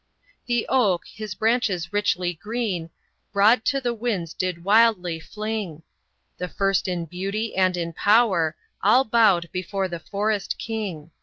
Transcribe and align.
The 0.47 0.65
OAK 0.67 1.03
his 1.13 1.35
branches 1.35 1.93
richly 1.93 2.33
green 2.33 2.89
Broad 3.31 3.63
to 3.65 3.79
the 3.79 3.93
winds 3.93 4.33
did 4.33 4.63
wildly 4.63 5.19
fling; 5.19 5.83
The 6.39 6.47
first 6.49 6.87
in 6.87 7.05
beauty 7.05 7.55
and 7.55 7.77
in 7.77 7.93
power, 7.93 8.55
All 8.81 9.03
bowed 9.03 9.47
before 9.51 9.87
the 9.87 9.99
forest 9.99 10.57
king. 10.57 11.11